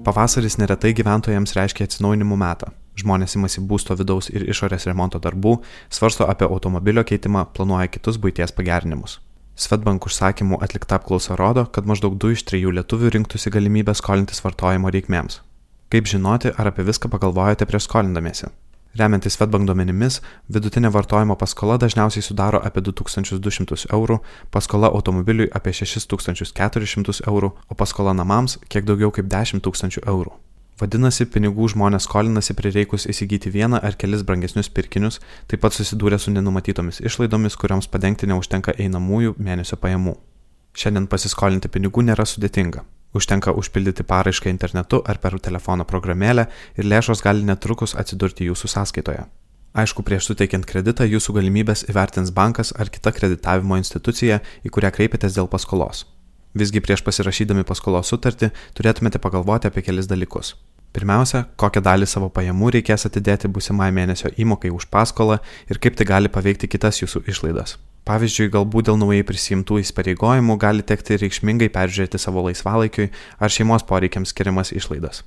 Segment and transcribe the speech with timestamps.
[0.00, 2.70] Pavasaris neretai gyventojams reiškia atsinaujinimų metą.
[3.00, 5.58] Žmonės imasi būsto vidaus ir išorės remonto darbų,
[5.92, 9.18] svarsto apie automobilio keitimą, planuoja kitus būties pagerinimus.
[9.60, 14.88] Svetbank užsakymų atlikta apklausa rodo, kad maždaug 2 iš 3 lietuvių rinktųsi galimybę skolintis vartojimo
[14.88, 15.42] reikmėms.
[15.92, 18.48] Kaip žinoti, ar apie viską pagalvojate prieš skolindamiesi?
[18.98, 20.16] Remiantis Svetbank duomenimis,
[20.50, 24.18] vidutinė vartojimo paskola dažniausiai sudaro apie 2200 eurų,
[24.50, 30.34] paskola automobiliui apie 6400 eurų, o paskola namams kiek daugiau kaip 10 000 eurų.
[30.80, 36.32] Vadinasi, pinigų žmonės skolinasi prireikus įsigyti vieną ar kelis brangesnius pirkinius, taip pat susidūrė su
[36.34, 40.16] nenumatytomis išlaidomis, kurioms padengti neužtenka einamųjų mėnesio pajamų.
[40.74, 42.82] Šiandien pasiskolinti pinigų nėra sudėtinga.
[43.14, 46.46] Užtenka užpildyti paraišką internetu ar per telefono programėlę
[46.78, 49.26] ir lėšos gali netrukus atsidurti jūsų sąskaitoje.
[49.74, 55.36] Aišku, prieš suteikiant kreditą jūsų galimybės įvertins bankas ar kita kreditavimo institucija, į kurią kreipėtės
[55.38, 56.06] dėl paskolos.
[56.54, 60.56] Visgi prieš pasirašydami paskolos sutartį turėtumėte pagalvoti apie kelis dalykus.
[60.90, 65.38] Pirmiausia, kokią dalį savo pajamų reikės atidėti būsimai mėnesio įmokai už paskolą
[65.70, 67.76] ir kaip tai gali paveikti kitas jūsų išlaidas.
[68.10, 74.34] Pavyzdžiui, galbūt dėl naujai prisimtų įsipareigojimų gali tekti reikšmingai peržiūrėti savo laisvalaikiui ar šeimos poreikiams
[74.34, 75.22] skiriamas išlaidas.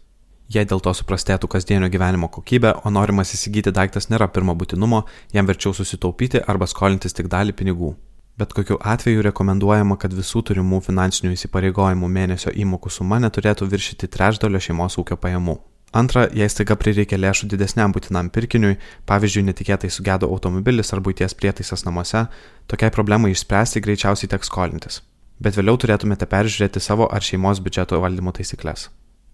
[0.52, 5.48] Jei dėl to suprastėtų kasdienio gyvenimo kokybė, o norimas įsigyti daiktas nėra pirmo būtinumo, jam
[5.48, 7.94] verčiau susitaupyti arba skolintis tik dalį pinigų.
[8.38, 14.62] Bet kokiu atveju rekomenduojama, kad visų turimų finansinių įsipareigojimų mėnesio įmokų suma neturėtų viršyti trečdalio
[14.64, 15.60] šeimos ūkio pajamų.
[15.94, 21.86] Antra, jei staiga prireikia lėšų didesniam būtinam pirkiniui, pavyzdžiui, netikėtai sugedo automobilis ar būties prietaisas
[21.86, 22.24] namuose,
[22.66, 25.04] tokiai problemai išspręsti greičiausiai teks skolintis.
[25.38, 28.88] Bet vėliau turėtumėte peržiūrėti savo ar šeimos biudžeto valdymo taisyklės.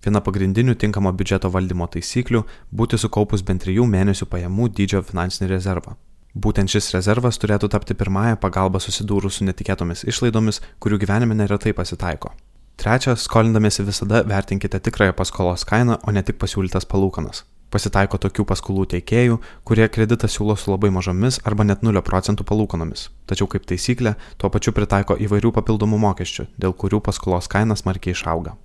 [0.04, 2.44] Viena pagrindinių tinkamo biudžeto valdymo taisyklių-
[2.82, 5.96] būti sukaupus bent trijų mėnesių pajamų dydžio finansinį rezervą.
[6.38, 12.36] Būtent šis rezervas turėtų tapti pirmąją pagalbą susidūrus su netikėtomis išlaidomis, kurių gyvenime neretai pasitaiko.
[12.80, 17.44] Trečia, skolindamėsi visada vertinkite tikrąją paskolos kainą, o ne tik pasiūlytas palūkanas.
[17.74, 23.10] Pasitaiko tokių paskolų teikėjų, kurie kreditą siūlo su labai mažomis arba net 0 procentų palūkanomis.
[23.30, 28.56] Tačiau kaip taisyklė, tuo pačiu pritaiko įvairių papildomų mokesčių, dėl kurių paskolos kaina smarkiai išauga.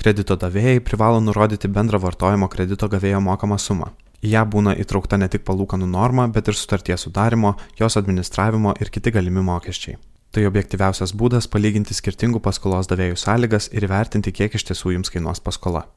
[0.00, 3.92] Kredito davėjai privalo nurodyti bendrą vartojimo kredito gavėjo mokamą sumą.
[4.20, 8.92] Į ją būna įtraukta ne tik palūkanų norma, bet ir sutarties sudarimo, jos administravimo ir
[8.92, 9.96] kiti galimi mokesčiai.
[10.30, 15.40] Tai objektyviausias būdas palyginti skirtingų paskolos davėjų sąlygas ir įvertinti, kiek iš tiesų jums kainuos
[15.42, 15.88] paskola.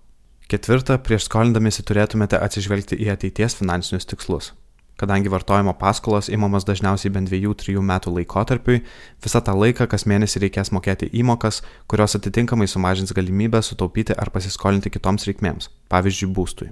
[0.50, 4.52] Ketvirta, prieš skolindamėsi turėtumėte atsižvelgti į ateities finansinius tikslus.
[4.98, 8.84] Kadangi vartojimo paskolos įmamos dažniausiai bent 2-3 metų laikotarpiui,
[9.26, 14.94] visą tą laiką kas mėnesį reikės mokėti įmokas, kurios atitinkamai sumažins galimybę sutaupyti ar pasiskolinti
[14.94, 16.70] kitoms reikmėms, pavyzdžiui, būstui.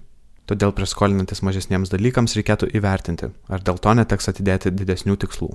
[0.51, 5.47] Todėl prieš skolinantis mažesniems dalykams reikėtų įvertinti, ar dėl to neteks atidėti didesnių tikslų.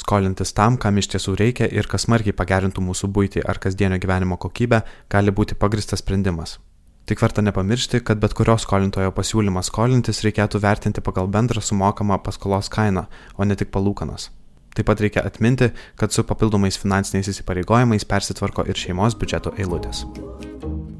[0.00, 4.38] Skolintis tam, kam iš tiesų reikia ir kas smarkiai pagerintų mūsų būtį ar kasdienio gyvenimo
[4.40, 4.80] kokybę,
[5.12, 6.56] gali būti pagristas sprendimas.
[7.04, 12.72] Tik verta nepamiršti, kad bet kurio skolintojo pasiūlymą skolintis reikėtų vertinti pagal bendrą sumokamą paskolos
[12.72, 13.04] kainą,
[13.36, 14.30] o ne tik palūkanas.
[14.72, 15.68] Taip pat reikia atminti,
[16.00, 20.06] kad su papildomais finansiniais įsipareigojimais persitvarko ir šeimos biudžeto eilutės.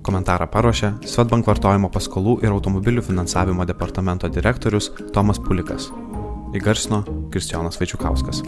[0.04, 5.88] Komentarą paruošė Svetbank vartojimo paskolų ir automobilių finansavimo departamento direktorius Tomas Pulikas.
[6.54, 7.00] Įgarsino
[7.32, 8.44] Kristijonas Vaičiukauskas.